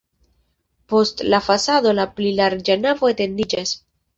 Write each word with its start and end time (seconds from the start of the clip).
Post 0.93 1.21
la 1.35 1.41
fasado 1.49 1.93
la 1.99 2.07
pli 2.17 2.33
larĝa 2.43 2.81
navo 2.87 3.13
etendiĝas. 3.17 3.79